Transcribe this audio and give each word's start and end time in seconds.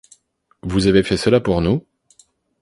vous 0.63 0.87
avez 0.87 1.03
fait 1.03 1.15
cela 1.15 1.39
pour 1.39 1.61
nous? 1.61 1.85